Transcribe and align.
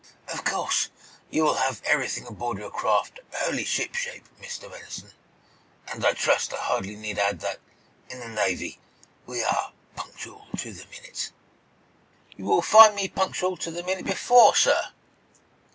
"Of 0.29 0.43
course 0.43 0.89
you 1.29 1.43
will 1.43 1.53
have 1.57 1.79
everything 1.85 2.25
aboard 2.25 2.57
your 2.57 2.71
craft 2.71 3.19
wholly 3.31 3.63
shipshape, 3.63 4.23
Mr. 4.41 4.67
Benson, 4.71 5.13
and 5.93 6.03
I 6.03 6.13
trust 6.13 6.55
I 6.55 6.57
hardly 6.57 6.95
need 6.95 7.19
add 7.19 7.39
that, 7.41 7.59
in 8.09 8.19
the 8.19 8.27
Navy, 8.27 8.79
we 9.27 9.43
are 9.43 9.73
punctual 9.95 10.47
to 10.57 10.73
the 10.73 10.87
minute." 10.87 11.31
"You 12.35 12.45
will 12.45 12.63
find 12.63 12.95
me 12.95 13.09
punctual 13.09 13.57
to 13.57 13.69
the 13.69 13.83
minute 13.83 14.05
before, 14.07 14.55
sir." 14.55 14.85